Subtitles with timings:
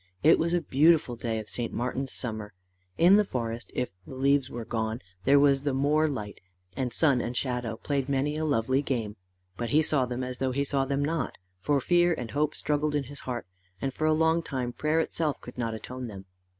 [0.23, 1.71] It was a beautiful day of St.
[1.71, 2.53] Martin's summer.
[2.97, 6.41] In the forest, if the leaves were gone, there was the more light,
[6.75, 9.15] and sun and shadow played many a lovely game.
[9.57, 12.95] But he saw them as though he saw them not, for fear and hope struggled
[12.95, 13.45] in his heart,
[13.79, 16.25] and for a long time prayer itself could not atone them.